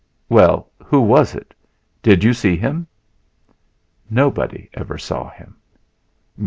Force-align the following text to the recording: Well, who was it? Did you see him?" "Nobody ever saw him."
Well, 0.29 0.71
who 0.83 0.99
was 0.99 1.35
it? 1.35 1.53
Did 2.01 2.23
you 2.23 2.33
see 2.33 2.55
him?" 2.57 2.87
"Nobody 4.09 4.67
ever 4.73 4.97
saw 4.97 5.29
him." 5.29 5.57